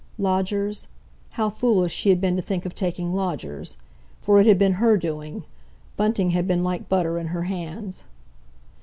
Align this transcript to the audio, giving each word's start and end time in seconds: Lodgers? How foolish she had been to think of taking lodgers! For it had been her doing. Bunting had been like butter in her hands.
Lodgers? 0.17 0.87
How 1.37 1.51
foolish 1.51 1.93
she 1.93 2.09
had 2.09 2.19
been 2.19 2.35
to 2.35 2.41
think 2.41 2.65
of 2.65 2.73
taking 2.73 3.13
lodgers! 3.13 3.77
For 4.19 4.39
it 4.39 4.47
had 4.47 4.57
been 4.57 4.81
her 4.81 4.97
doing. 4.97 5.43
Bunting 5.95 6.31
had 6.31 6.47
been 6.47 6.63
like 6.63 6.89
butter 6.89 7.19
in 7.19 7.27
her 7.27 7.43
hands. 7.43 8.03